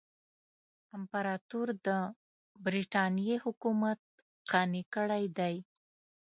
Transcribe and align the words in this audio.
امپراطور 0.97 1.67
د 1.85 1.89
برټانیې 2.63 3.35
حکومت 3.45 3.99
قانع 4.51 4.83
کړی 4.95 5.23
دی. 5.37 5.55